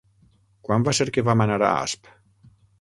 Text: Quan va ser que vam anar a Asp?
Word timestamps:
Quan 0.69 0.87
va 0.87 0.95
ser 1.01 1.07
que 1.17 1.25
vam 1.29 1.45
anar 1.47 1.61
a 1.61 1.71
Asp? 1.77 2.13